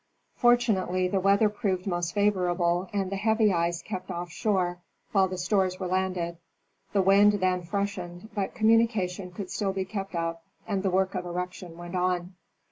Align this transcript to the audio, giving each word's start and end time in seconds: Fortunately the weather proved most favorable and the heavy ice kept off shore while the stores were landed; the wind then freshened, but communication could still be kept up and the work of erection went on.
Fortunately 0.35 1.07
the 1.07 1.19
weather 1.19 1.47
proved 1.47 1.85
most 1.85 2.15
favorable 2.15 2.89
and 2.91 3.11
the 3.11 3.17
heavy 3.17 3.53
ice 3.53 3.83
kept 3.83 4.09
off 4.09 4.31
shore 4.31 4.79
while 5.11 5.27
the 5.27 5.37
stores 5.37 5.79
were 5.79 5.85
landed; 5.85 6.39
the 6.91 7.03
wind 7.03 7.33
then 7.33 7.61
freshened, 7.61 8.31
but 8.33 8.55
communication 8.55 9.29
could 9.29 9.51
still 9.51 9.73
be 9.73 9.85
kept 9.85 10.15
up 10.15 10.43
and 10.67 10.81
the 10.81 10.89
work 10.89 11.13
of 11.13 11.23
erection 11.27 11.77
went 11.77 11.93
on. 11.95 12.33